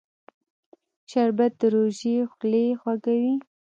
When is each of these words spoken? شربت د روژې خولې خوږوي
شربت 1.11 1.51
د 1.59 1.63
روژې 1.73 2.15
خولې 2.33 2.65
خوږوي 2.81 3.33